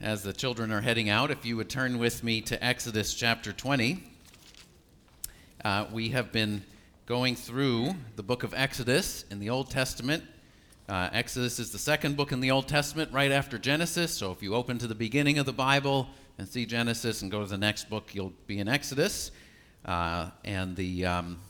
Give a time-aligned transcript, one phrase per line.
[0.00, 3.52] as the children are heading out, if you would turn with me to Exodus chapter
[3.52, 4.04] 20.
[5.64, 6.62] Uh, we have been
[7.06, 10.22] going through the book of Exodus in the Old Testament.
[10.88, 14.14] Uh, Exodus is the second book in the Old Testament, right after Genesis.
[14.14, 16.08] So if you open to the beginning of the Bible
[16.38, 19.32] and see Genesis and go to the next book, you'll be in Exodus.
[19.84, 21.40] Uh, and the um,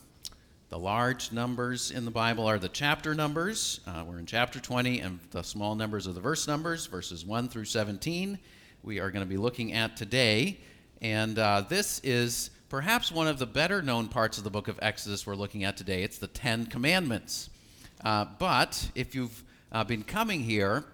[0.70, 3.80] the large numbers in the Bible are the chapter numbers.
[3.86, 7.48] Uh, we're in chapter 20, and the small numbers are the verse numbers, verses 1
[7.48, 8.38] through 17.
[8.82, 10.58] We are going to be looking at today.
[11.00, 14.78] And uh, this is perhaps one of the better known parts of the book of
[14.82, 16.02] Exodus we're looking at today.
[16.02, 17.48] It's the Ten Commandments.
[18.04, 20.84] Uh, but if you've uh, been coming here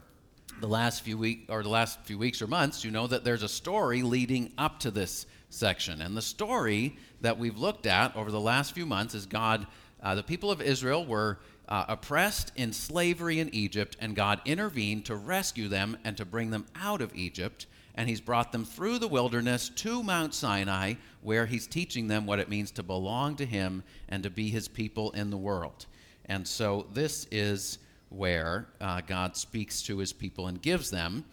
[0.60, 3.42] the last few week or the last few weeks or months, you know that there's
[3.42, 6.02] a story leading up to this section.
[6.02, 9.66] And the story that we've looked at over the last few months is God,
[10.02, 15.06] uh, the people of Israel were uh, oppressed in slavery in Egypt, and God intervened
[15.06, 17.66] to rescue them and to bring them out of Egypt.
[17.94, 22.40] And He's brought them through the wilderness to Mount Sinai, where He's teaching them what
[22.40, 25.86] it means to belong to Him and to be His people in the world.
[26.26, 31.24] And so this is where uh, God speaks to His people and gives them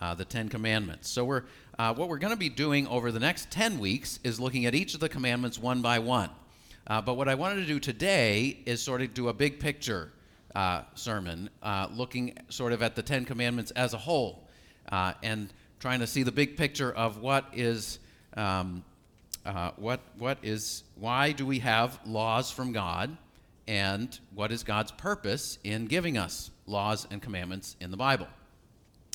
[0.00, 1.08] uh, the Ten Commandments.
[1.08, 1.44] So we're
[1.80, 4.74] uh, what we're going to be doing over the next 10 weeks is looking at
[4.74, 6.28] each of the commandments one by one.
[6.86, 10.12] Uh, but what I wanted to do today is sort of do a big picture
[10.54, 14.46] uh, sermon, uh, looking sort of at the Ten Commandments as a whole
[14.92, 17.98] uh, and trying to see the big picture of what is.
[18.36, 18.84] Um,
[19.46, 23.16] uh, what, what is why do we have laws from God
[23.66, 28.28] and what is God's purpose in giving us laws and commandments in the Bible?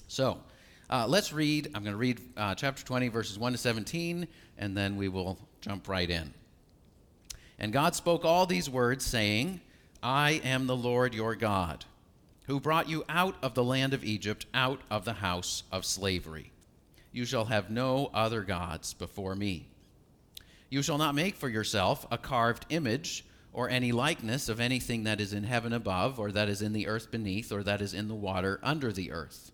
[0.07, 0.39] So,
[0.89, 1.71] uh, let's read.
[1.73, 5.37] I'm going to read uh, chapter 20, verses 1 to 17, and then we will
[5.61, 6.33] jump right in.
[7.57, 9.61] And God spoke all these words, saying,
[10.03, 11.85] I am the Lord your God,
[12.47, 16.51] who brought you out of the land of Egypt, out of the house of slavery.
[17.11, 19.67] You shall have no other gods before me.
[20.69, 25.21] You shall not make for yourself a carved image or any likeness of anything that
[25.21, 28.09] is in heaven above, or that is in the earth beneath, or that is in
[28.09, 29.53] the water under the earth.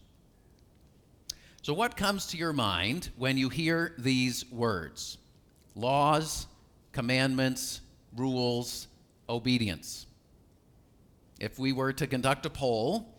[1.63, 5.19] So, what comes to your mind when you hear these words?
[5.75, 6.47] Laws,
[6.91, 7.81] commandments,
[8.17, 8.87] rules,
[9.29, 10.07] obedience.
[11.39, 13.13] If we were to conduct a poll,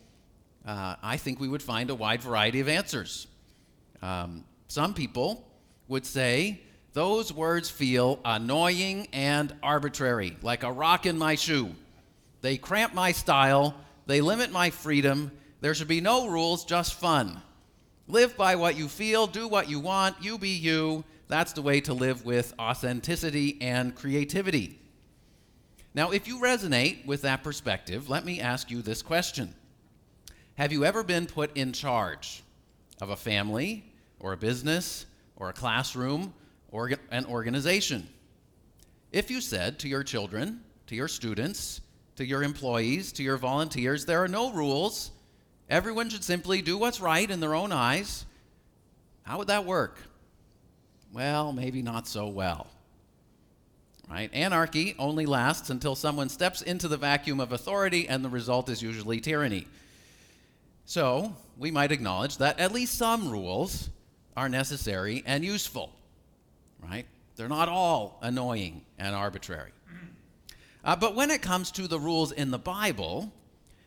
[0.65, 3.27] uh, I think we would find a wide variety of answers.
[4.01, 5.49] Um, some people
[5.87, 6.59] would say
[6.91, 11.73] those words feel annoying and arbitrary, like a rock in my shoe.
[12.41, 13.73] They cramp my style,
[14.05, 15.31] they limit my freedom.
[15.61, 17.41] There should be no rules, just fun.
[18.07, 21.05] Live by what you feel, do what you want, you be you.
[21.29, 24.77] That's the way to live with authenticity and creativity.
[25.93, 29.55] Now, if you resonate with that perspective, let me ask you this question
[30.55, 32.43] Have you ever been put in charge
[33.01, 33.85] of a family,
[34.19, 35.05] or a business,
[35.37, 36.33] or a classroom,
[36.71, 38.07] or an organization?
[39.13, 41.79] If you said to your children, to your students,
[42.17, 45.11] to your employees, to your volunteers, there are no rules,
[45.73, 48.27] Everyone should simply do what's right in their own eyes.
[49.23, 49.97] How would that work?
[51.11, 52.67] Well, maybe not so well.
[54.07, 54.31] Right?
[54.35, 58.83] Anarchy only lasts until someone steps into the vacuum of authority, and the result is
[58.83, 59.65] usually tyranny.
[60.85, 63.89] So, we might acknowledge that at least some rules
[64.37, 65.91] are necessary and useful.
[66.83, 67.07] Right?
[67.35, 69.71] They're not all annoying and arbitrary.
[70.83, 73.33] Uh, but when it comes to the rules in the Bible,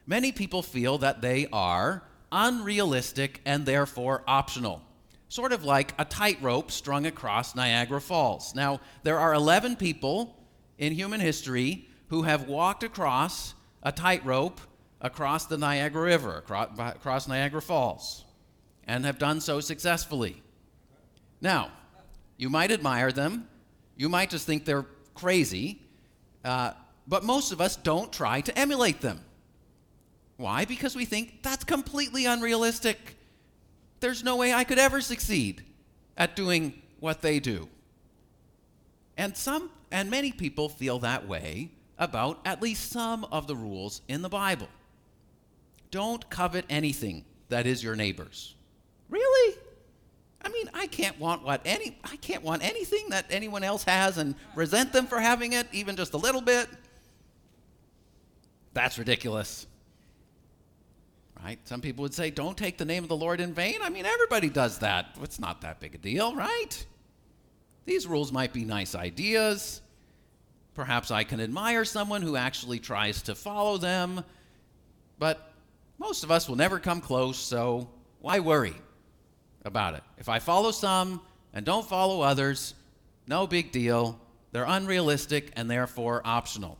[0.06, 4.82] many people feel that they are unrealistic and therefore optional.
[5.28, 8.54] Sort of like a tightrope strung across Niagara Falls.
[8.54, 10.36] Now, there are 11 people
[10.78, 14.60] in human history who have walked across a tightrope
[15.00, 18.24] across the Niagara River, across, Niagara Falls,
[18.86, 20.42] and have done so successfully.
[21.40, 21.70] Now,
[22.36, 23.48] you might admire them,
[23.96, 25.80] you might just think they're crazy,
[26.44, 26.72] uh,
[27.06, 29.20] but most of us don't try to emulate them.
[30.36, 30.64] Why?
[30.64, 33.16] Because we think that's completely unrealistic.
[34.00, 35.64] There's no way I could ever succeed
[36.16, 37.68] at doing what they do.
[39.16, 44.02] And some and many people feel that way about at least some of the rules
[44.08, 44.68] in the Bible.
[45.90, 48.54] Don't covet anything that is your neighbor's.
[49.08, 49.56] Really?
[50.42, 54.18] I mean, I can't want what any I can't want anything that anyone else has
[54.18, 56.68] and resent them for having it even just a little bit.
[58.74, 59.66] That's ridiculous.
[61.46, 61.60] Right?
[61.62, 63.76] Some people would say, don't take the name of the Lord in vain.
[63.80, 65.16] I mean, everybody does that.
[65.22, 66.84] It's not that big a deal, right?
[67.84, 69.80] These rules might be nice ideas.
[70.74, 74.24] Perhaps I can admire someone who actually tries to follow them,
[75.20, 75.52] but
[76.00, 77.90] most of us will never come close, so
[78.20, 78.74] why worry
[79.64, 80.02] about it?
[80.18, 81.20] If I follow some
[81.54, 82.74] and don't follow others,
[83.28, 84.18] no big deal.
[84.50, 86.76] They're unrealistic and therefore optional.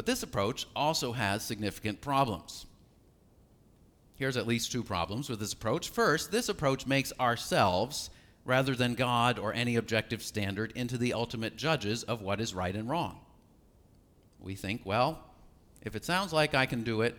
[0.00, 2.64] But this approach also has significant problems.
[4.14, 5.90] Here's at least two problems with this approach.
[5.90, 8.08] First, this approach makes ourselves,
[8.46, 12.74] rather than God or any objective standard, into the ultimate judges of what is right
[12.74, 13.20] and wrong.
[14.38, 15.22] We think, well,
[15.82, 17.14] if it sounds like I can do it,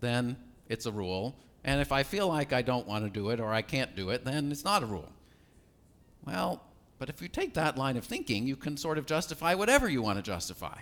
[0.00, 0.36] then
[0.68, 1.38] it's a rule.
[1.64, 4.10] And if I feel like I don't want to do it or I can't do
[4.10, 5.10] it, then it's not a rule.
[6.26, 6.62] Well,
[6.98, 10.02] but if you take that line of thinking, you can sort of justify whatever you
[10.02, 10.80] want to justify.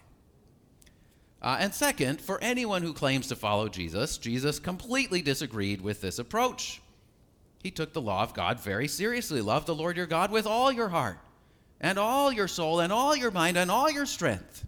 [1.44, 6.18] Uh, and second, for anyone who claims to follow Jesus, Jesus completely disagreed with this
[6.18, 6.80] approach.
[7.62, 9.42] He took the law of God very seriously.
[9.42, 11.18] Love the Lord your God with all your heart,
[11.82, 14.66] and all your soul, and all your mind, and all your strength.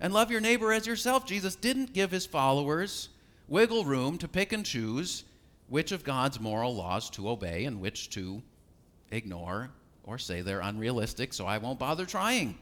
[0.00, 1.26] And love your neighbor as yourself.
[1.26, 3.08] Jesus didn't give his followers
[3.46, 5.22] wiggle room to pick and choose
[5.68, 8.42] which of God's moral laws to obey and which to
[9.12, 9.70] ignore
[10.02, 12.58] or say they're unrealistic, so I won't bother trying.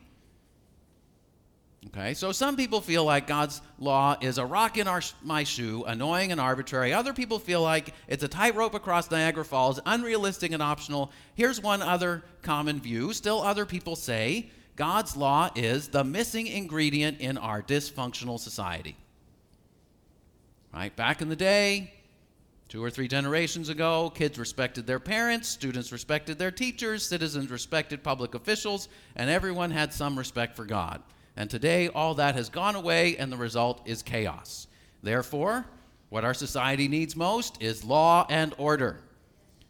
[1.89, 5.85] Okay, so some people feel like God's law is a rock in our, my shoe,
[5.85, 6.93] annoying and arbitrary.
[6.93, 11.13] Other people feel like it's a tightrope across Niagara Falls, unrealistic and optional.
[11.35, 13.13] Here's one other common view.
[13.13, 18.97] Still, other people say God's law is the missing ingredient in our dysfunctional society.
[20.73, 20.95] Right?
[20.97, 21.93] Back in the day,
[22.69, 28.03] two or three generations ago, kids respected their parents, students respected their teachers, citizens respected
[28.03, 31.03] public officials, and everyone had some respect for God.
[31.37, 34.67] And today, all that has gone away, and the result is chaos.
[35.03, 35.67] Therefore,
[36.09, 39.01] what our society needs most is law and order.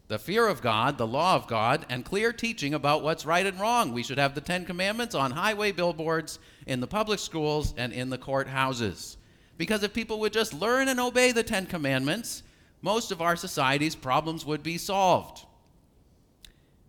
[0.07, 3.59] The fear of God, the law of God, and clear teaching about what's right and
[3.59, 3.91] wrong.
[3.91, 8.11] We should have the Ten Commandments on highway billboards, in the public schools, and in
[8.11, 9.17] the courthouses.
[9.57, 12.43] Because if people would just learn and obey the Ten Commandments,
[12.83, 15.45] most of our society's problems would be solved.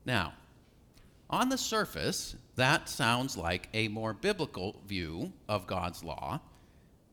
[0.04, 0.34] Now,
[1.30, 6.40] on the surface, that sounds like a more biblical view of God's law,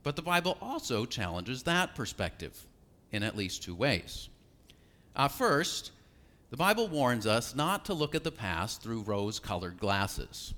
[0.01, 2.65] but the Bible also challenges that perspective
[3.11, 4.29] in at least two ways.
[5.15, 5.91] Uh, first,
[6.49, 10.53] the Bible warns us not to look at the past through rose colored glasses.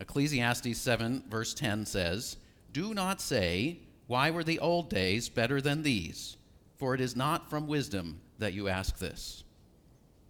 [0.00, 2.36] Ecclesiastes 7, verse 10 says,
[2.72, 6.36] Do not say, Why were the old days better than these?
[6.76, 9.42] For it is not from wisdom that you ask this.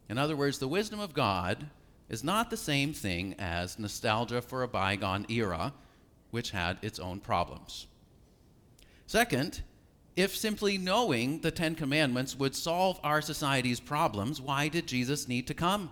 [0.08, 1.68] In other words, the wisdom of God
[2.08, 5.72] is not the same thing as nostalgia for a bygone era,
[6.30, 7.86] which had its own problems.
[9.06, 9.62] Second,
[10.16, 15.46] if simply knowing the Ten Commandments would solve our society's problems, why did Jesus need
[15.46, 15.90] to come?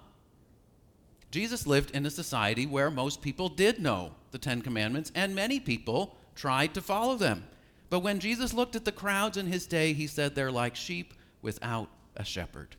[1.30, 5.61] Jesus lived in a society where most people did know the Ten Commandments, and many
[5.61, 7.44] people tried to follow them.
[7.88, 11.14] But when Jesus looked at the crowds in his day, he said they're like sheep
[11.40, 12.76] without a shepherd.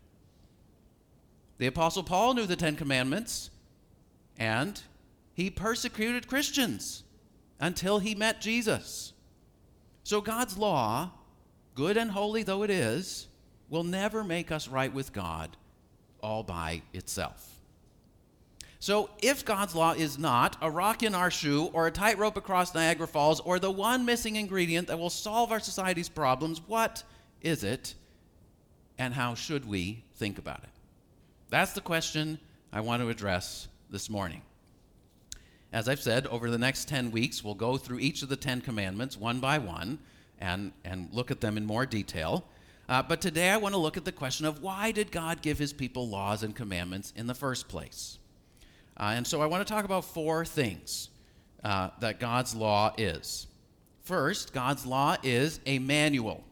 [1.57, 3.49] The Apostle Paul knew the Ten Commandments,
[4.37, 4.81] and
[5.33, 7.03] he persecuted Christians
[7.59, 9.13] until he met Jesus.
[10.03, 11.11] So God's law,
[11.75, 13.27] good and holy though it is,
[13.69, 15.57] will never make us right with God
[16.21, 17.53] all by itself.
[18.79, 22.75] So, if God's law is not a rock in our shoe or a tightrope across
[22.75, 27.03] Niagara Falls or the one missing ingredient that will solve our society's problems, what
[27.41, 27.95] is it
[28.99, 30.76] and how should we think about it?
[31.50, 32.39] That's the question
[32.74, 34.42] I want to address this morning.
[35.72, 38.60] as I've said, over the next 10 weeks, we'll go through each of the Ten
[38.60, 40.00] Commandments one by one
[40.39, 42.46] and, and look at them in more detail.
[42.89, 45.58] Uh, but today I want to look at the question of why did God give
[45.58, 48.18] his people laws and commandments in the first place?
[48.98, 51.10] Uh, and so I want to talk about four things
[51.63, 53.48] uh, that God's law is.
[54.04, 56.44] First, God's law is a manual,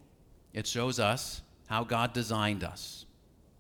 [0.54, 3.05] it shows us how God designed us.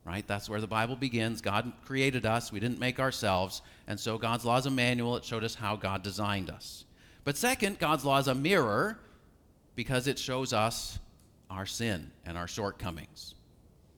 [0.06, 0.26] Right?
[0.28, 1.42] That's where the Bible begins.
[1.42, 3.64] God created us, we didn't make ourselves.
[3.88, 6.86] And so God's law is a manual, it showed us how God designed us.
[7.24, 9.00] But second, God's law is a mirror
[9.76, 11.00] because it shows us
[11.50, 13.34] our sin and our shortcomings.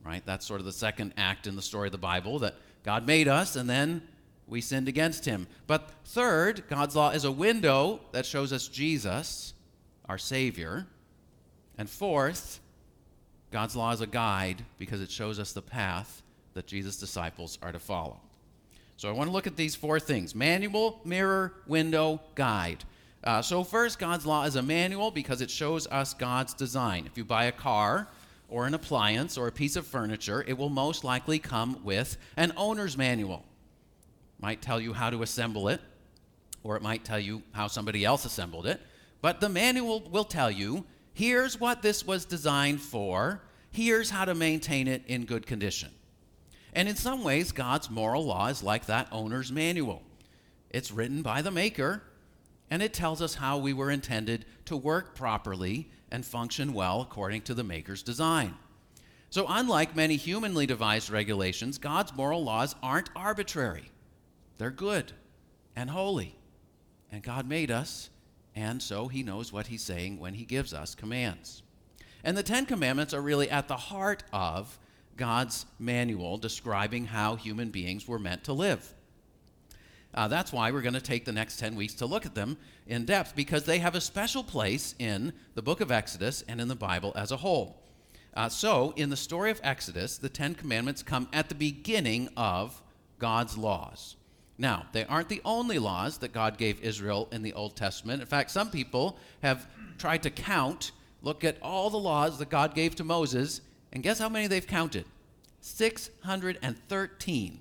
[0.02, 0.22] Right?
[0.24, 3.28] That's sort of the second act in the story of the Bible that God made
[3.28, 4.00] us and then
[4.46, 5.46] we sinned against him.
[5.66, 9.52] But third, God's law is a window that shows us Jesus,
[10.08, 10.86] our Savior.
[11.76, 12.60] And fourth,
[13.50, 16.22] God's law is a guide because it shows us the path
[16.54, 18.20] that Jesus' disciples are to follow.
[18.96, 22.84] So I want to look at these four things manual, mirror, window, guide.
[23.24, 27.06] Uh, so, first, God's law is a manual because it shows us God's design.
[27.06, 28.08] If you buy a car
[28.48, 32.52] or an appliance or a piece of furniture, it will most likely come with an
[32.56, 33.44] owner's manual
[34.38, 35.80] It might tell you how to assemble it,
[36.62, 38.80] or it might tell you how somebody else assembled it.
[39.20, 40.84] But the manual will tell you
[41.18, 45.90] here's what this was designed for, here's how to maintain it in good condition.
[46.72, 50.02] And in some ways, God's moral law is like that owner's manual.
[50.70, 52.04] It's written by the maker,
[52.70, 57.42] and it tells us how we were intended to work properly and function well according
[57.42, 58.54] to the maker's design.
[59.28, 63.90] So, unlike many humanly devised regulations, God's moral laws aren't arbitrary.
[64.58, 65.12] They're good
[65.74, 66.36] and holy.
[67.10, 68.08] And God made us,
[68.58, 71.62] and so He knows what He's saying when He gives us commands.
[72.24, 74.80] And the Ten Commandments are really at the heart of
[75.16, 78.94] God's manual describing how human beings were meant to live.
[80.12, 82.56] Uh, that's why we're going to take the next 10 weeks to look at them
[82.88, 86.66] in depth because they have a special place in the book of Exodus and in
[86.66, 87.80] the Bible as a whole.
[88.34, 92.82] Uh, so, in the story of Exodus, the Ten Commandments come at the beginning of
[93.20, 94.16] God's laws.
[94.58, 98.20] Now, they aren't the only laws that God gave Israel in the Old Testament.
[98.20, 100.90] In fact, some people have tried to count,
[101.22, 103.60] look at all the laws that God gave to Moses,
[103.92, 105.04] and guess how many they've counted?
[105.60, 107.60] 613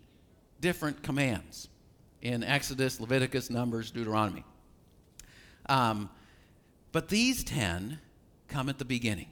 [0.60, 1.70] different commands
[2.22, 4.44] in Exodus, Leviticus, Numbers, Deuteronomy.
[5.70, 6.10] Um,
[6.92, 8.00] but these 10
[8.48, 9.27] come at the beginning.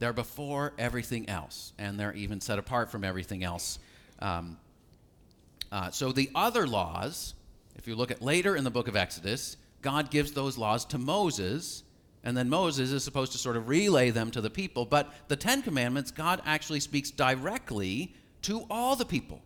[0.00, 3.78] They're before everything else, and they're even set apart from everything else.
[4.18, 4.56] Um,
[5.72, 7.34] uh, so the other laws,
[7.76, 10.98] if you look at later in the book of Exodus, God gives those laws to
[10.98, 11.84] Moses,
[12.24, 14.84] and then Moses is supposed to sort of relay them to the people.
[14.84, 19.40] But the Ten Commandments, God actually speaks directly to all the people.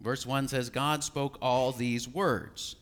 [0.00, 2.76] Verse 1 says, God spoke all these words.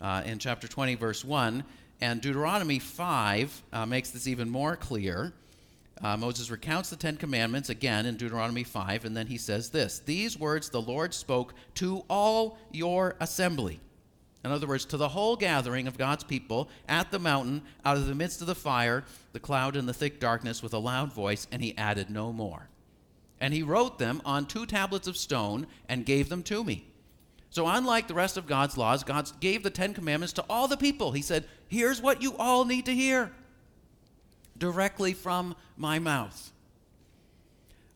[0.00, 1.64] Uh, in chapter 20, verse 1,
[2.00, 5.32] and Deuteronomy 5 uh, makes this even more clear.
[6.02, 10.00] Uh, Moses recounts the Ten Commandments again in Deuteronomy 5, and then he says this
[10.00, 13.80] These words the Lord spoke to all your assembly.
[14.44, 18.06] In other words, to the whole gathering of God's people at the mountain, out of
[18.06, 21.46] the midst of the fire, the cloud, and the thick darkness, with a loud voice,
[21.50, 22.68] and he added no more.
[23.40, 26.86] And he wrote them on two tablets of stone and gave them to me.
[27.48, 30.76] So, unlike the rest of God's laws, God gave the Ten Commandments to all the
[30.76, 31.12] people.
[31.12, 33.32] He said, Here's what you all need to hear
[34.64, 36.50] directly from my mouth.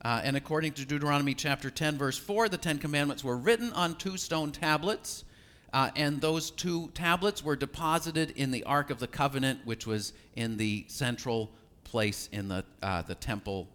[0.03, 3.95] Uh, and according to Deuteronomy chapter 10, verse 4, the Ten Commandments were written on
[3.95, 5.25] two stone tablets,
[5.73, 10.13] uh, and those two tablets were deposited in the Ark of the Covenant, which was
[10.37, 11.51] in the central
[11.85, 13.67] place in the, uh, the temple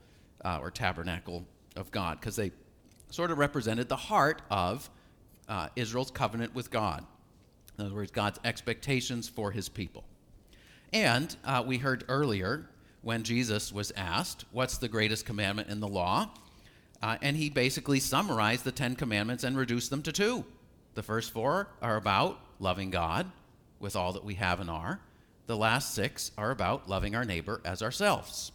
[0.46, 1.44] uh, or tabernacle
[1.76, 2.52] of God, because they
[3.10, 4.88] sort of represented the heart of
[5.50, 7.04] uh, Israel's covenant with God.
[7.80, 10.04] In other words, God's expectations for his people.
[10.94, 12.70] And uh, we heard earlier
[13.04, 16.32] when Jesus was asked, What's the greatest commandment in the law?
[17.02, 20.46] Uh, and he basically summarized the Ten Commandments and reduced them to two.
[20.96, 23.30] The first four are about loving God
[23.80, 25.02] with all that we have and are.
[25.46, 28.54] The last six are about loving our neighbor as ourselves.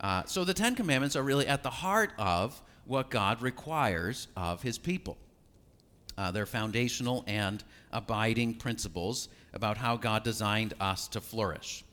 [0.00, 4.62] Uh, so the Ten Commandments are really at the heart of what God requires of
[4.62, 5.18] his people.
[6.16, 7.62] Uh, they're foundational and
[7.92, 11.84] abiding principles about how God designed us to flourish.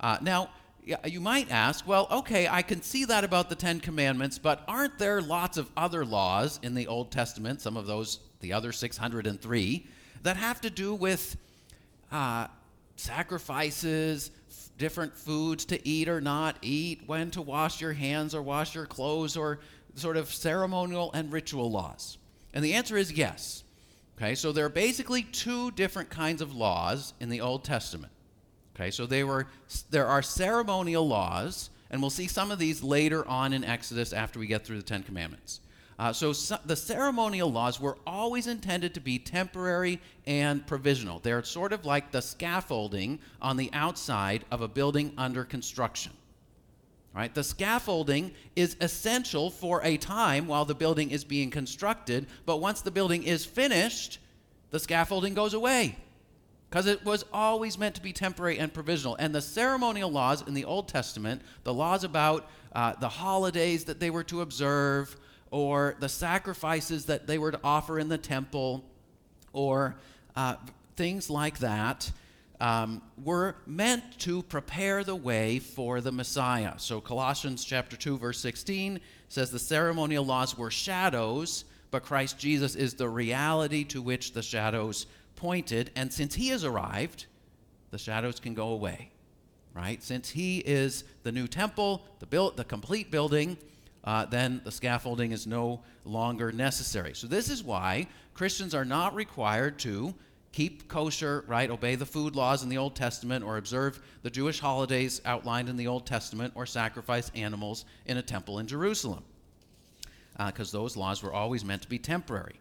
[0.00, 0.50] Uh, now,
[1.04, 4.98] you might ask, well, okay, I can see that about the Ten Commandments, but aren't
[4.98, 9.86] there lots of other laws in the Old Testament, some of those, the other 603,
[10.22, 11.36] that have to do with
[12.12, 12.46] uh,
[12.94, 18.42] sacrifices, f- different foods to eat or not eat, when to wash your hands or
[18.42, 19.58] wash your clothes, or
[19.96, 22.16] sort of ceremonial and ritual laws?
[22.54, 23.64] And the answer is yes.
[24.16, 28.12] Okay, so there are basically two different kinds of laws in the Old Testament.
[28.76, 29.46] Okay, so they were,
[29.90, 34.38] there are ceremonial laws, and we'll see some of these later on in Exodus after
[34.38, 35.60] we get through the Ten Commandments.
[35.98, 41.20] Uh, so, so, the ceremonial laws were always intended to be temporary and provisional.
[41.20, 46.12] They're sort of like the scaffolding on the outside of a building under construction.
[47.14, 47.34] Right?
[47.34, 52.82] The scaffolding is essential for a time while the building is being constructed, but once
[52.82, 54.18] the building is finished,
[54.70, 55.96] the scaffolding goes away
[56.70, 59.16] because it was always meant to be temporary and provisional.
[59.16, 64.00] And the ceremonial laws in the Old Testament, the laws about uh, the holidays that
[64.00, 65.16] they were to observe,
[65.50, 68.84] or the sacrifices that they were to offer in the temple,
[69.52, 69.96] or
[70.34, 70.56] uh,
[70.96, 72.10] things like that,
[72.60, 76.74] um, were meant to prepare the way for the Messiah.
[76.78, 82.74] So Colossians chapter 2 verse 16 says the ceremonial laws were shadows, but Christ Jesus
[82.74, 85.06] is the reality to which the shadows
[85.36, 87.26] pointed, and since he has arrived,
[87.90, 89.10] the shadows can go away.
[89.74, 90.02] Right?
[90.02, 93.58] Since he is the new temple, the build, the complete building,
[94.04, 97.14] uh, then the scaffolding is no longer necessary.
[97.14, 100.14] So this is why Christians are not required to
[100.52, 104.58] keep kosher, right, obey the food laws in the Old Testament, or observe the Jewish
[104.58, 109.22] holidays outlined in the Old Testament, or sacrifice animals in a temple in Jerusalem.
[110.38, 112.60] Because uh, those laws were always meant to be temporary.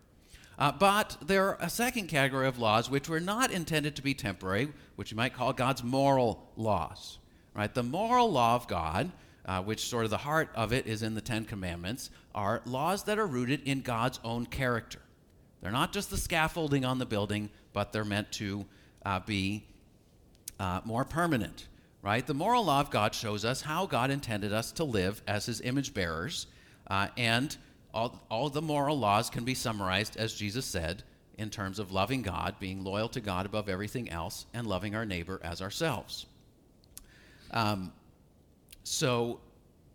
[0.58, 4.14] Uh, but there are a second category of laws which were not intended to be
[4.14, 7.20] temporary, which you might call God's moral laws.
[7.54, 7.74] Right?
[7.74, 9.12] The moral law of God,
[9.46, 13.04] uh, which sort of the heart of it is in the Ten Commandments, are laws
[13.04, 15.00] that are rooted in God's own character.
[15.62, 18.66] They're not just the scaffolding on the building, but they're meant to
[19.06, 19.66] uh, be
[20.60, 21.68] uh, more permanent,
[22.02, 22.26] right?
[22.26, 25.62] The moral law of God shows us how God intended us to live as his
[25.62, 26.48] image bearers,
[26.88, 27.56] uh, and
[27.96, 31.04] all, all the moral laws can be summarized, as Jesus said,
[31.38, 35.06] in terms of loving God, being loyal to God above everything else, and loving our
[35.06, 36.28] neighbor as ourselves.
[37.52, 37.92] Um,
[38.84, 39.40] so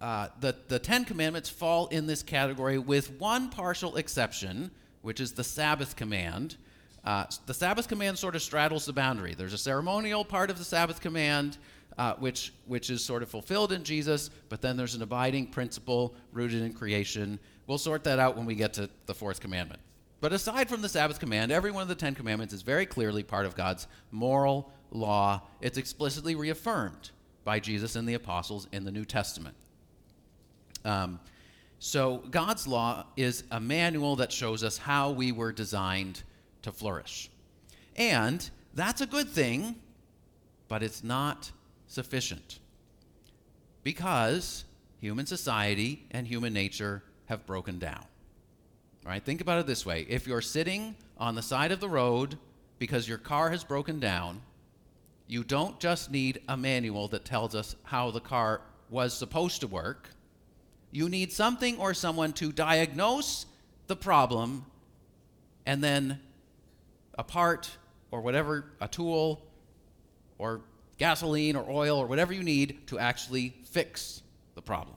[0.01, 4.71] uh, the, the Ten Commandments fall in this category with one partial exception,
[5.03, 6.57] which is the Sabbath command,
[7.05, 9.35] uh, the Sabbath command sort of straddles the boundary.
[9.35, 11.57] There's a ceremonial part of the Sabbath command,
[11.97, 16.15] uh, which, which is sort of fulfilled in Jesus, but then there's an abiding principle
[16.33, 17.39] rooted in creation.
[17.71, 19.81] We'll sort that out when we get to the fourth commandment.
[20.21, 23.23] But aside from the Sabbath command, every one of the Ten Commandments is very clearly
[23.23, 25.43] part of God's moral law.
[25.61, 27.13] It's explicitly reaffirmed
[27.45, 29.55] by Jesus and the apostles in the New Testament.
[30.85, 31.21] Um,
[31.79, 36.25] so, God's law is a manual that shows us how we were designed
[36.63, 37.31] to flourish.
[37.95, 39.77] And that's a good thing,
[40.67, 41.53] but it's not
[41.87, 42.59] sufficient.
[43.85, 44.65] Because
[44.99, 48.05] human society and human nature have broken down.
[49.07, 50.05] All right, think about it this way.
[50.09, 52.37] If you're sitting on the side of the road
[52.81, 54.43] because your car has broken down,
[55.29, 59.69] you don't just need a manual that tells us how the car was supposed to
[59.69, 60.11] work.
[60.91, 63.47] You need something or someone to diagnose
[63.87, 64.67] the problem
[65.67, 66.19] and then
[67.17, 67.71] a part
[68.11, 69.41] or whatever, a tool
[70.37, 70.63] or
[70.99, 74.23] gasoline or oil or whatever you need to actually fix
[74.57, 74.97] the problem.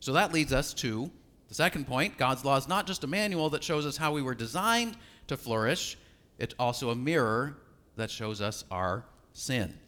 [0.00, 1.08] So that leads us to
[1.56, 4.34] second point God's law is not just a manual that shows us how we were
[4.34, 4.94] designed
[5.26, 5.96] to flourish,
[6.38, 7.56] it's also a mirror
[7.96, 9.78] that shows us our sin.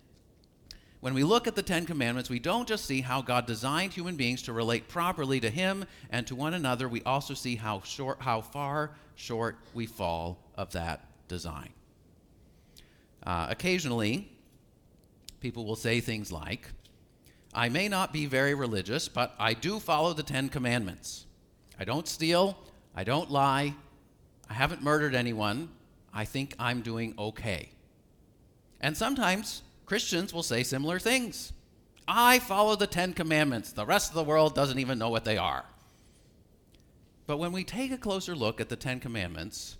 [1.00, 4.16] When we look at the Ten Commandments, we don't just see how God designed human
[4.16, 8.16] beings to relate properly to Him and to one another, we also see how, short,
[8.22, 11.68] how far short we fall of that design.
[13.24, 14.32] Uh, occasionally,
[15.40, 16.70] people will say things like,
[17.52, 21.26] I may not be very religious, but I do follow the Ten Commandments.
[21.78, 22.58] I don't steal,
[22.94, 23.74] I don't lie,
[24.50, 25.68] I haven't murdered anyone,
[26.12, 27.70] I think I'm doing okay.
[28.80, 31.52] And sometimes Christians will say similar things.
[32.06, 35.36] I follow the Ten Commandments, the rest of the world doesn't even know what they
[35.36, 35.64] are.
[37.26, 39.76] But when we take a closer look at the Ten Commandments,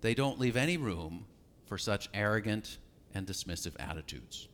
[0.00, 1.26] they don't leave any room
[1.66, 2.78] for such arrogant
[3.12, 4.48] and dismissive attitudes.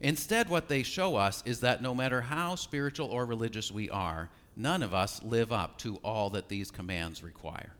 [0.00, 4.30] Instead, what they show us is that no matter how spiritual or religious we are,
[4.56, 7.74] none of us live up to all that these commands require.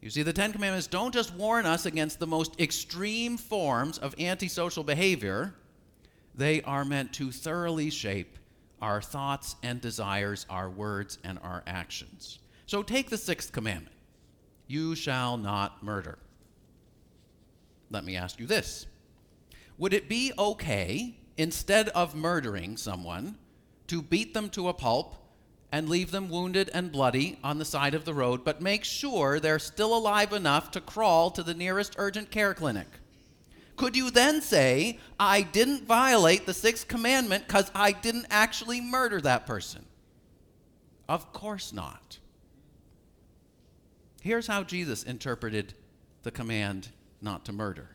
[0.00, 4.14] You see, the Ten Commandments don't just warn us against the most extreme forms of
[4.18, 5.54] antisocial behavior,
[6.34, 8.38] they are meant to thoroughly shape
[8.80, 12.38] our thoughts and desires, our words and our actions.
[12.66, 13.94] So take the sixth commandment
[14.70, 16.16] you shall not murder.
[17.90, 18.86] Let me ask you this
[19.78, 23.36] Would it be okay, instead of murdering someone,
[23.88, 25.16] to beat them to a pulp
[25.72, 29.38] and leave them wounded and bloody on the side of the road, but make sure
[29.38, 32.88] they're still alive enough to crawl to the nearest urgent care clinic.
[33.76, 39.20] Could you then say, I didn't violate the sixth commandment because I didn't actually murder
[39.22, 39.86] that person?
[41.08, 42.18] Of course not.
[44.20, 45.72] Here's how Jesus interpreted
[46.24, 46.88] the command
[47.22, 47.88] not to murder.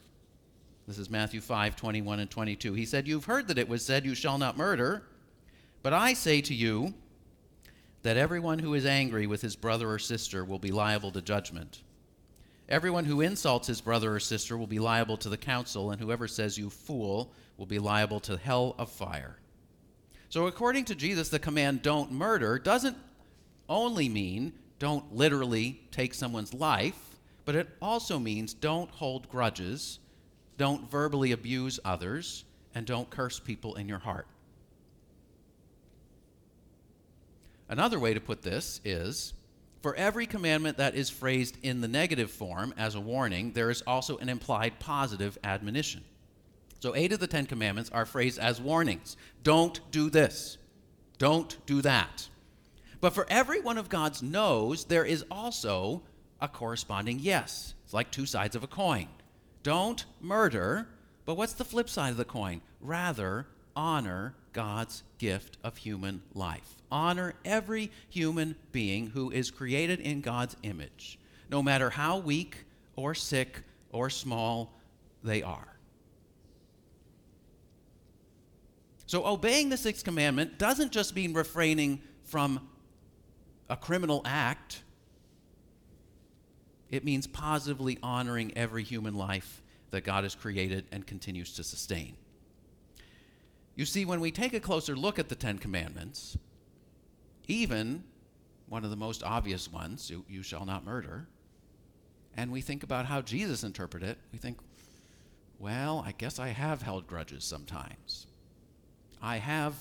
[0.88, 2.74] This is Matthew 5 21 and 22.
[2.74, 5.04] He said, You've heard that it was said, You shall not murder.
[5.84, 6.96] But I say to you
[8.06, 11.82] that everyone who is angry with his brother or sister will be liable to judgment.
[12.70, 16.28] Everyone who insults his brother or sister will be liable to the council, and whoever
[16.28, 19.40] says, You fool, will be liable to hell of fire.
[20.30, 22.96] So, according to Jesus, the command, Don't murder, doesn't
[23.68, 29.98] only mean don't literally take someone's life, but it also means don't hold grudges,
[30.60, 34.28] don't verbally abuse others, and don't curse people in your heart.
[37.68, 39.34] Another way to put this is
[39.82, 43.84] for every commandment that is phrased in the negative form as a warning, there is
[43.86, 46.04] also an implied positive admonition.
[46.80, 49.16] So, eight of the Ten Commandments are phrased as warnings.
[49.44, 50.58] Don't do this.
[51.18, 52.30] Don't do that.
[53.00, 56.02] But for every one of God's no's, there is also
[56.42, 57.76] a corresponding yes.
[57.84, 59.08] It's like two sides of a coin.
[59.64, 60.88] Don't murder,
[61.26, 62.62] but what's the flip side of the coin?
[62.82, 66.75] Rather, honor God's gift of human life.
[66.92, 71.20] Honor every human being who is created in God's image,
[71.50, 74.74] no matter how weak or sick or small
[75.24, 75.76] they are.
[79.08, 82.68] So, obeying the sixth commandment doesn't just mean refraining from
[83.70, 84.82] a criminal act,
[86.90, 92.16] it means positively honoring every human life that God has created and continues to sustain.
[93.76, 96.38] You see, when we take a closer look at the Ten Commandments,
[97.48, 98.04] even
[98.68, 101.28] one of the most obvious ones, you, you shall not murder,
[102.36, 104.58] and we think about how Jesus interpreted it, we think,
[105.60, 108.28] well, I guess I have held grudges sometimes.
[109.22, 109.76] I have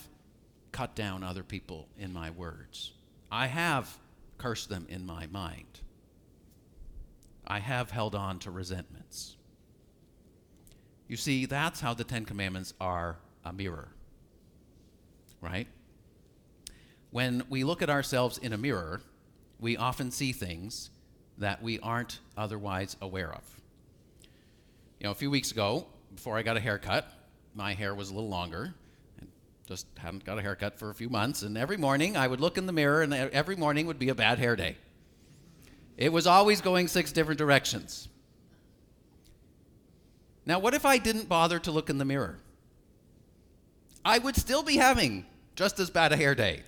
[0.73, 2.93] cut down other people in my words.
[3.31, 3.99] I have
[4.39, 5.81] cursed them in my mind.
[7.47, 9.37] I have held on to resentments.
[11.09, 13.89] You see, that's how the Ten Commandments are a mirror,
[15.41, 15.69] right?
[17.15, 19.01] When we look at ourselves in a mirror,
[19.61, 20.91] we often see things
[21.39, 23.45] that we aren't otherwise aware of.
[24.99, 27.09] You know, a few weeks ago, before I got a haircut,
[27.55, 28.75] my hair was a little longer,
[29.23, 29.27] I
[29.69, 31.43] just hadn't got a haircut for a few months.
[31.43, 34.15] And every morning I would look in the mirror, and every morning would be a
[34.17, 34.77] bad hair day.
[35.97, 38.09] It was always going six different directions.
[40.45, 42.41] Now, what if I didn't bother to look in the mirror?
[44.05, 46.65] I would still be having just as bad a hair day.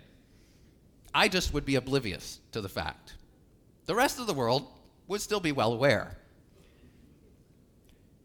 [1.16, 3.14] I just would be oblivious to the fact.
[3.86, 4.68] The rest of the world
[5.08, 6.18] would still be well aware.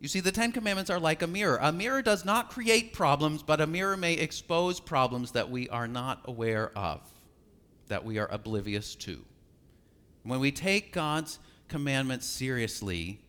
[0.02, 1.58] You see, the Ten Commandments are like a mirror.
[1.62, 5.88] A mirror does not create problems, but a mirror may expose problems that we are
[5.88, 7.00] not aware of,
[7.88, 9.24] that we are oblivious to.
[10.24, 13.22] When we take God's commandments seriously,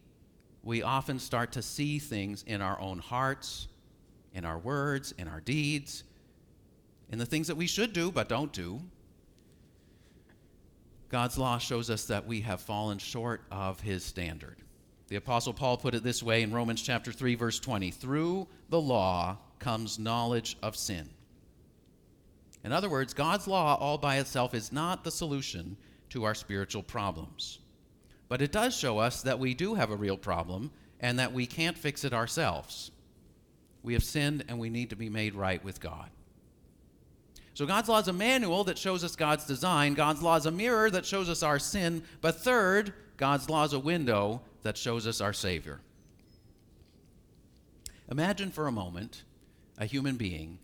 [0.65, 3.69] we often start to see things in our own hearts,
[4.35, 6.03] in our words, in our deeds,
[7.13, 8.83] in the things that we should do but don't do.
[11.13, 14.57] God's law shows us that we have fallen short of his standard.
[15.09, 18.81] The Apostle Paul put it this way in Romans chapter 3, verse 20 Through the
[18.81, 21.11] law comes knowledge of sin.
[22.65, 25.77] In other words, God's law all by itself is not the solution
[26.09, 27.59] to our spiritual problems.
[28.29, 31.45] But it does show us that we do have a real problem and that we
[31.45, 32.91] can't fix it ourselves.
[33.83, 36.09] We have sinned and we need to be made right with God.
[37.55, 39.95] So God's law is a manual that shows us God's design.
[39.95, 42.03] God's law is a mirror that shows us our sin.
[42.21, 45.81] But third, God's law is a window that shows us our Savior.
[48.11, 49.25] Imagine for a moment
[49.79, 50.59] a human being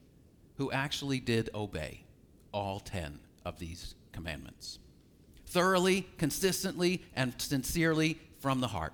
[0.57, 2.05] who actually did obey
[2.53, 4.79] all 10 of these commandments
[5.49, 8.93] thoroughly, consistently, and sincerely from the heart.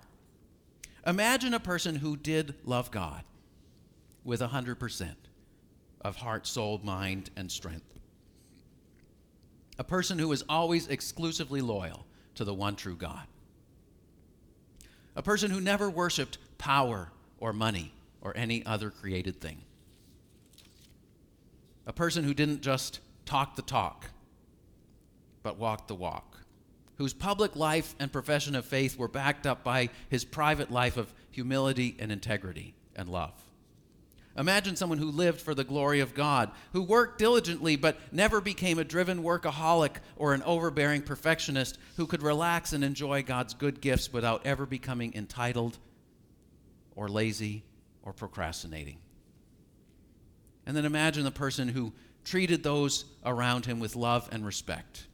[1.07, 3.25] Imagine a person who did love God
[4.23, 5.15] with 100%
[6.05, 7.99] of heart, soul, mind, and strength.
[9.79, 13.27] A person who is always exclusively loyal to the one true God
[15.17, 19.63] a person who never worshiped power or money or any other created thing.
[21.87, 24.07] A person who didn't just talk the talk,
[25.43, 26.39] but walk the walk,
[26.97, 31.13] whose public life and profession of faith were backed up by his private life of
[31.31, 33.35] humility and integrity and love.
[34.37, 38.81] Imagine someone who lived for the glory of God, who worked diligently but never became
[38.81, 44.13] a driven workaholic or an overbearing perfectionist, who could relax and enjoy God's good gifts
[44.13, 45.79] without ever becoming entitled
[46.97, 47.63] or lazy
[48.03, 48.99] or procrastinating.
[50.67, 51.93] And then imagine the person who
[52.25, 55.07] treated those around him with love and respect,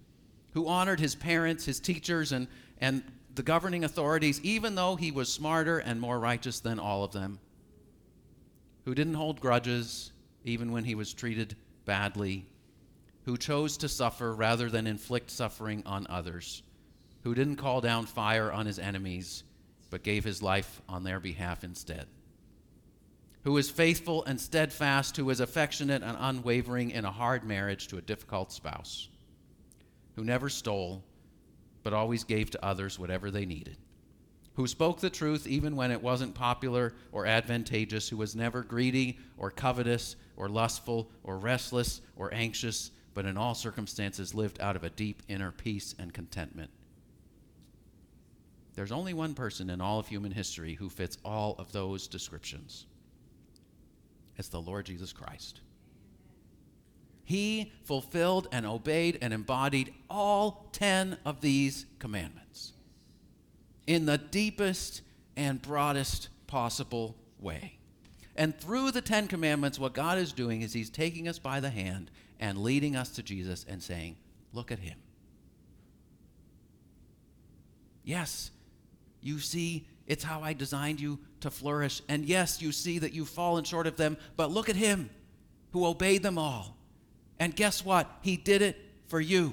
[0.52, 3.02] who honored his parents, his teachers, and, and
[3.34, 7.38] the governing authorities, even though he was smarter and more righteous than all of them
[8.90, 10.10] who didn't hold grudges
[10.42, 12.44] even when he was treated badly,
[13.22, 16.64] who chose to suffer rather than inflict suffering on others,
[17.22, 19.44] who didn't call down fire on his enemies,
[19.90, 22.08] but gave his life on their behalf instead,
[23.44, 27.96] who is faithful and steadfast, who is affectionate and unwavering in a hard marriage to
[27.96, 29.08] a difficult spouse,
[30.16, 31.04] who never stole,
[31.84, 33.76] but always gave to others whatever they needed
[34.60, 39.18] who spoke the truth even when it wasn't popular or advantageous, who was never greedy
[39.38, 44.84] or covetous or lustful or restless or anxious, but in all circumstances lived out of
[44.84, 46.70] a deep inner peace and contentment.
[48.74, 52.84] There's only one person in all of human history who fits all of those descriptions.
[54.36, 55.62] It's the Lord Jesus Christ.
[57.24, 62.74] He fulfilled and obeyed and embodied all 10 of these commandments
[63.90, 65.02] in the deepest
[65.36, 67.76] and broadest possible way.
[68.36, 71.70] And through the Ten Commandments, what God is doing is He's taking us by the
[71.70, 74.16] hand and leading us to Jesus and saying,
[74.52, 74.96] Look at Him.
[78.04, 78.52] Yes,
[79.20, 82.00] you see, it's how I designed you to flourish.
[82.08, 85.10] And yes, you see that you've fallen short of them, but look at Him
[85.72, 86.76] who obeyed them all.
[87.40, 88.08] And guess what?
[88.22, 88.76] He did it
[89.08, 89.52] for you,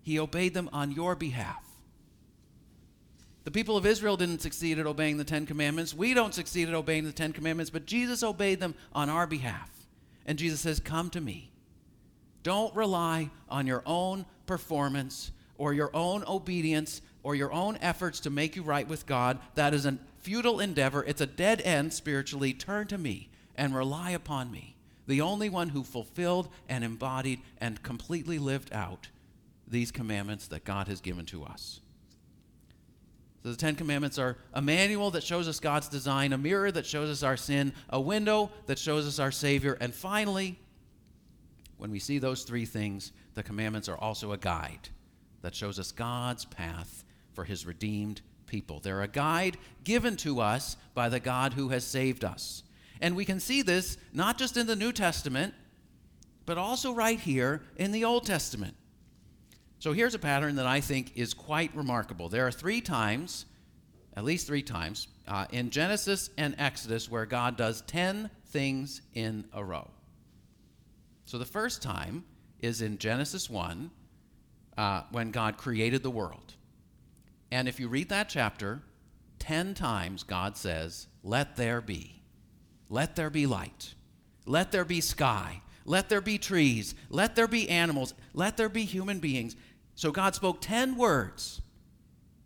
[0.00, 1.62] He obeyed them on your behalf.
[3.44, 5.94] The people of Israel didn't succeed at obeying the Ten Commandments.
[5.94, 9.70] We don't succeed at obeying the Ten Commandments, but Jesus obeyed them on our behalf.
[10.26, 11.50] And Jesus says, Come to me.
[12.42, 18.30] Don't rely on your own performance or your own obedience or your own efforts to
[18.30, 19.38] make you right with God.
[19.54, 21.04] That is a futile endeavor.
[21.04, 22.52] It's a dead end spiritually.
[22.52, 24.76] Turn to me and rely upon me,
[25.06, 29.08] the only one who fulfilled and embodied and completely lived out
[29.68, 31.80] these commandments that God has given to us.
[33.42, 36.86] So the Ten Commandments are a manual that shows us God's design, a mirror that
[36.86, 40.58] shows us our sin, a window that shows us our Savior, and finally,
[41.76, 44.88] when we see those three things, the commandments are also a guide
[45.40, 48.78] that shows us God's path for his redeemed people.
[48.78, 52.62] They're a guide given to us by the God who has saved us.
[53.00, 55.54] And we can see this not just in the New Testament,
[56.46, 58.76] but also right here in the Old Testament.
[59.82, 62.28] So here's a pattern that I think is quite remarkable.
[62.28, 63.46] There are three times,
[64.16, 69.44] at least three times, uh, in Genesis and Exodus where God does 10 things in
[69.52, 69.90] a row.
[71.24, 72.22] So the first time
[72.60, 73.90] is in Genesis 1
[74.78, 76.54] uh, when God created the world.
[77.50, 78.82] And if you read that chapter,
[79.40, 82.22] 10 times God says, Let there be.
[82.88, 83.94] Let there be light.
[84.46, 85.60] Let there be sky.
[85.84, 86.94] Let there be trees.
[87.10, 88.14] Let there be animals.
[88.32, 89.56] Let there be human beings.
[89.94, 91.60] So God spoke 10 words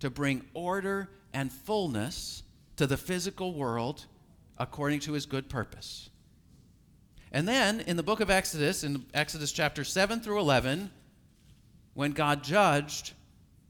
[0.01, 2.43] to bring order and fullness
[2.77, 4.07] to the physical world
[4.59, 6.11] according to his good purpose.
[7.33, 10.91] And then in the book of Exodus, in Exodus chapter 7 through 11,
[11.95, 13.13] when God judged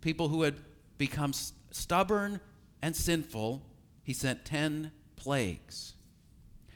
[0.01, 0.57] people who had
[0.99, 1.33] become
[1.71, 2.41] stubborn
[2.83, 3.63] and sinful,
[4.03, 5.95] he sent 10 plagues.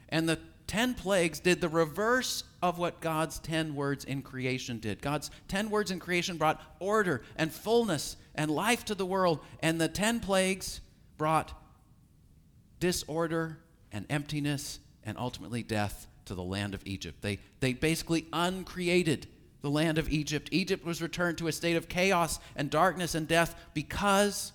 [0.09, 0.39] And the
[0.71, 5.03] 10 plagues did the reverse of what God's 10 words in creation did.
[5.03, 9.81] God's 10 words in creation brought order and fullness and life to the world, and
[9.81, 10.81] the 10 plagues
[11.19, 11.61] brought
[12.79, 13.59] disorder
[13.91, 17.21] and emptiness and ultimately death to the land of Egypt.
[17.21, 19.27] They, they basically uncreated
[19.63, 20.51] the land of Egypt.
[20.53, 24.53] Egypt was returned to a state of chaos and darkness and death because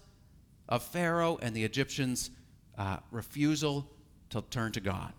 [0.70, 2.32] of Pharaoh and the Egyptians'
[2.78, 3.92] uh, refusal
[4.30, 5.12] to turn to God.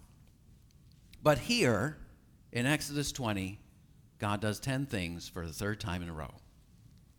[1.23, 1.99] But here,
[2.53, 3.59] in Exodus 20,
[4.19, 6.35] God does 10 things for the third time in a row.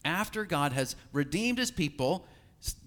[0.05, 2.25] After God has redeemed his people,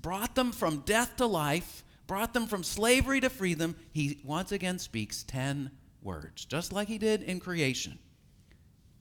[0.00, 4.78] brought them from death to life, brought them from slavery to freedom, he once again
[4.78, 5.70] speaks 10
[6.02, 7.98] words, just like he did in creation.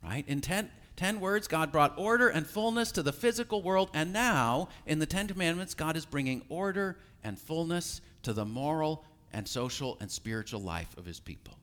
[0.04, 0.26] Right?
[0.28, 4.70] In 10, 10 words, God brought order and fullness to the physical world, and now,
[4.86, 9.98] in the Ten Commandments, God is bringing order and fullness to the moral and social
[10.02, 11.59] and spiritual life of his people.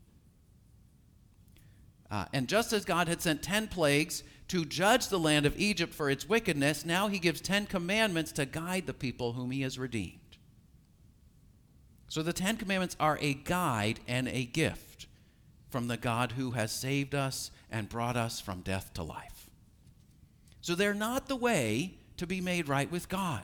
[2.10, 5.92] Uh, and just as God had sent 10 plagues to judge the land of Egypt
[5.92, 9.78] for its wickedness, now he gives 10 commandments to guide the people whom he has
[9.78, 10.20] redeemed.
[12.08, 15.06] So the 10 commandments are a guide and a gift.
[15.68, 19.50] from the God who has saved us and brought us from death to life.
[20.62, 23.42] So they're not the way to be made right with God.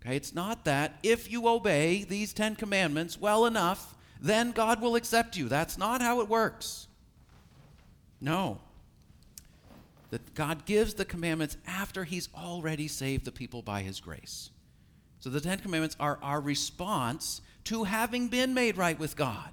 [0.00, 4.96] Okay, it's not that if you obey these Ten Commandments well enough, then God will
[4.96, 5.48] accept you.
[5.48, 6.88] That's not how it works.
[8.26, 8.58] No.
[10.10, 14.50] That God gives the commandments after He's already saved the people by His grace.
[15.20, 19.50] So the Ten Commandments are our response to having been made right with God.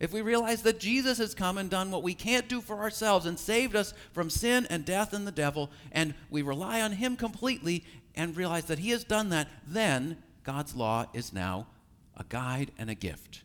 [0.00, 3.26] If we realize that Jesus has come and done what we can't do for ourselves
[3.26, 7.16] and saved us from sin and death and the devil, and we rely on Him
[7.16, 7.84] completely
[8.16, 11.68] and realize that He has done that, then God's law is now
[12.16, 13.44] a guide and a gift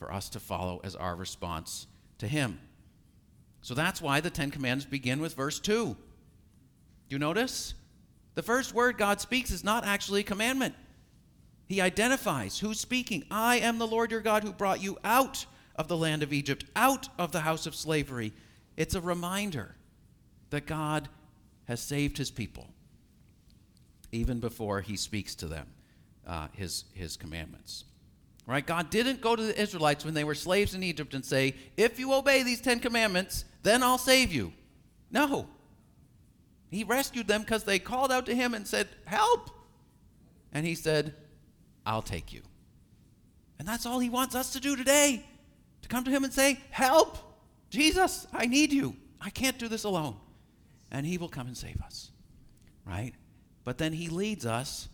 [0.00, 1.86] for us to follow as our response
[2.18, 2.58] to Him.
[3.62, 5.86] So that's why the Ten Commandments begin with verse 2.
[5.86, 5.96] Do
[7.08, 7.74] you notice?
[8.34, 10.74] The first word God speaks is not actually a commandment.
[11.66, 13.24] He identifies who's speaking.
[13.30, 15.46] I am the Lord your God who brought you out
[15.76, 18.32] of the land of Egypt, out of the house of slavery.
[18.76, 19.76] It's a reminder
[20.50, 21.08] that God
[21.68, 22.68] has saved his people
[24.12, 25.66] even before he speaks to them
[26.26, 27.84] uh, his, his commandments.
[28.46, 28.66] Right?
[28.66, 32.00] God didn't go to the Israelites when they were slaves in Egypt and say, If
[32.00, 34.52] you obey these Ten Commandments, then I'll save you.
[35.10, 35.48] No.
[36.70, 39.50] He rescued them because they called out to him and said, Help!
[40.52, 41.14] And he said,
[41.84, 42.42] I'll take you.
[43.58, 45.24] And that's all he wants us to do today
[45.82, 47.18] to come to him and say, Help!
[47.70, 48.96] Jesus, I need you.
[49.20, 50.16] I can't do this alone.
[50.90, 52.10] And he will come and save us.
[52.84, 53.14] Right?
[53.64, 54.88] But then he leads us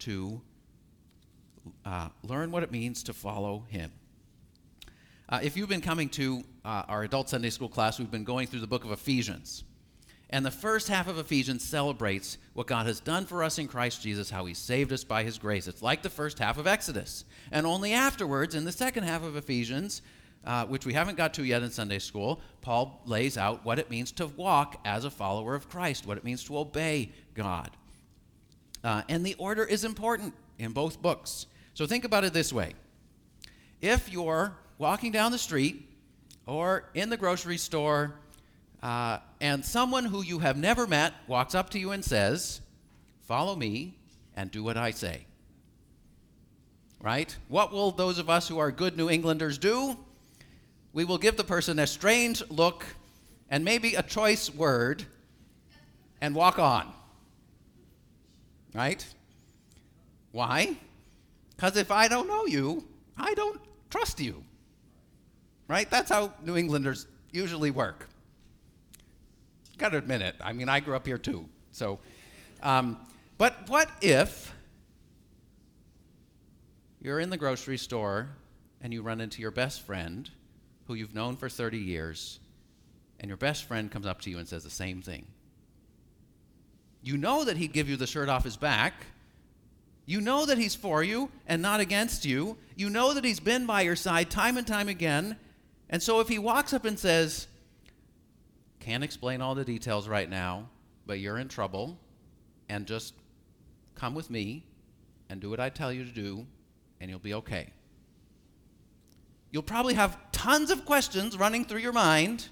[0.00, 0.40] to
[1.84, 3.90] uh, learn what it means to follow him.
[5.28, 8.46] Uh, if you've been coming to uh, our adult Sunday school class, we've been going
[8.46, 9.64] through the book of Ephesians.
[10.32, 14.02] And the first half of Ephesians celebrates what God has done for us in Christ
[14.02, 15.66] Jesus, how he saved us by his grace.
[15.66, 17.24] It's like the first half of Exodus.
[17.50, 20.02] And only afterwards, in the second half of Ephesians,
[20.44, 23.90] uh, which we haven't got to yet in Sunday school, Paul lays out what it
[23.90, 27.70] means to walk as a follower of Christ, what it means to obey God.
[28.84, 31.46] Uh, and the order is important in both books.
[31.74, 32.74] So think about it this way
[33.80, 35.89] if you're walking down the street
[36.46, 38.14] or in the grocery store
[38.82, 42.60] uh, and someone who you have never met walks up to you and says,
[43.26, 43.94] Follow me
[44.34, 45.26] and do what I say.
[47.00, 47.36] Right?
[47.48, 49.96] What will those of us who are good New Englanders do?
[50.92, 52.84] We will give the person a strange look
[53.48, 55.04] and maybe a choice word
[56.20, 56.92] and walk on.
[58.74, 59.04] Right?
[60.32, 60.76] Why?
[61.54, 62.84] Because if I don't know you,
[63.16, 64.42] I don't trust you.
[65.70, 65.88] Right?
[65.88, 68.08] That's how New Englanders usually work.
[69.78, 70.34] Gotta admit it.
[70.40, 71.48] I mean, I grew up here too.
[71.70, 72.00] So,
[72.60, 72.98] um,
[73.38, 74.52] but what if
[77.00, 78.30] you're in the grocery store
[78.80, 80.28] and you run into your best friend
[80.88, 82.40] who you've known for 30 years,
[83.20, 85.24] and your best friend comes up to you and says the same thing?
[87.00, 88.94] You know that he'd give you the shirt off his back.
[90.04, 92.56] You know that he's for you and not against you.
[92.74, 95.36] You know that he's been by your side time and time again.
[95.90, 97.48] And so if he walks up and says,
[98.78, 100.68] Can't explain all the details right now,
[101.04, 101.98] but you're in trouble,
[102.68, 103.12] and just
[103.96, 104.64] come with me
[105.28, 106.46] and do what I tell you to do,
[107.00, 107.72] and you'll be okay.
[109.50, 112.48] You'll probably have tons of questions running through your mind,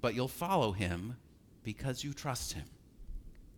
[0.00, 1.16] but you'll follow him
[1.64, 2.64] because you trust him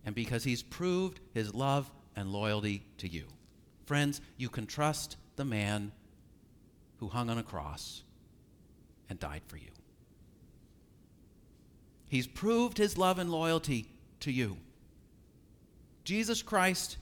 [0.03, 3.25] and because he's proved his love and loyalty to you.
[3.85, 5.91] Friends, you can trust the man
[7.03, 8.01] who hung on a cross
[9.09, 9.67] and died for you.
[12.07, 13.89] He's proved his love and loyalty
[14.21, 14.55] to you.
[16.05, 16.95] Jesus Christ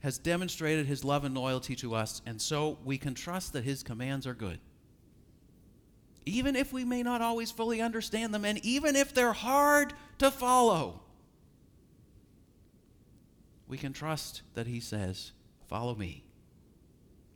[0.00, 3.82] has demonstrated his love and loyalty to us, and so we can trust that his
[3.82, 4.58] commands are good
[6.26, 10.28] even if we may not always fully understand them, and even if they're hard to
[10.32, 11.00] follow,
[13.68, 15.30] we can trust that He says,
[15.68, 16.24] Follow me,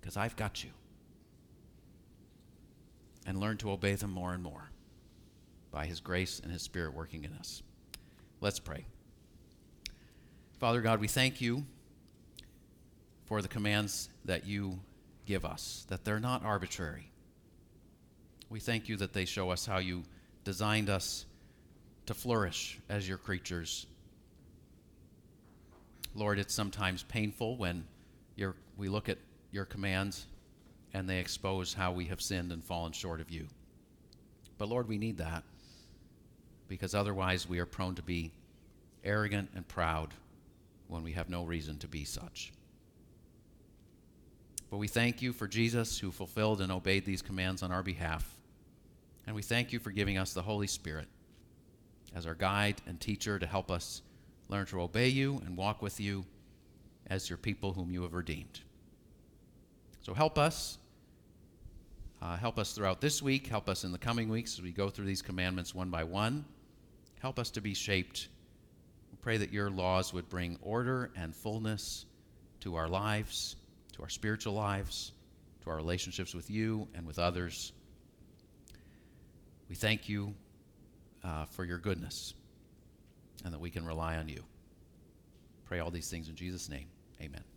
[0.00, 0.70] because I've got you.
[3.26, 4.70] And learn to obey them more and more
[5.70, 7.62] by His grace and His Spirit working in us.
[8.40, 8.87] Let's pray.
[10.58, 11.64] Father God, we thank you
[13.27, 14.81] for the commands that you
[15.27, 17.10] give us, that they're not arbitrary
[18.50, 20.02] we thank you that they show us how you
[20.44, 21.25] designed us
[22.06, 23.87] to flourish as your creatures.
[26.16, 27.85] Lord, it's sometimes painful when
[28.77, 29.18] we look at
[29.52, 30.27] your commands
[30.92, 33.46] and they expose how we have sinned and fallen short of you.
[34.58, 35.44] But Lord, we need that
[36.68, 38.32] because otherwise we are prone to be
[39.04, 40.14] arrogant and proud
[40.88, 42.52] when we have no reason to be such.
[44.70, 48.36] But we thank you for Jesus who fulfilled and obeyed these commands on our behalf.
[49.26, 51.08] And we thank you for giving us the Holy Spirit
[52.14, 54.02] as our guide and teacher to help us
[54.48, 56.24] learn to obey you and walk with you
[57.06, 58.60] as your people whom you have redeemed.
[60.02, 60.78] So help us.
[62.23, 63.46] Uh, help us throughout this week.
[63.46, 66.44] Help us in the coming weeks as we go through these commandments one by one.
[67.21, 68.29] Help us to be shaped.
[69.10, 72.04] We pray that your laws would bring order and fullness
[72.60, 73.56] to our lives,
[73.94, 75.12] to our spiritual lives,
[75.62, 77.73] to our relationships with you and with others.
[79.68, 80.35] We thank you
[81.25, 82.35] uh, for your goodness
[83.44, 84.44] and that we can rely on you.
[85.66, 86.87] Pray all these things in Jesus' name.
[87.21, 87.50] Amen.